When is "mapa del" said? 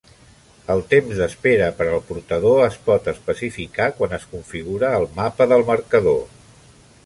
5.23-5.67